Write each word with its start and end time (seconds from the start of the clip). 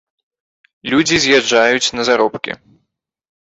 Людзі 0.93 1.15
з'язджаюць 1.27 1.93
на 2.01 2.09
заробкі. 2.11 2.59